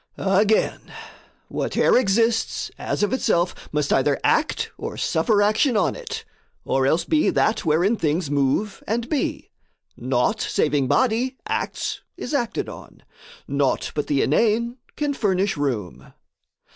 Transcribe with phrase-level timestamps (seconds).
[0.17, 0.91] Again,
[1.47, 6.25] whate'er exists, as of itself, Must either act or suffer action on it,
[6.65, 9.51] Or else be that wherein things move and be:
[9.95, 13.03] Naught, saving body, acts, is acted on;
[13.47, 16.11] Naught but the inane can furnish room.